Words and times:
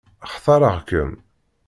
Xtareɣ-kem. 0.33 1.11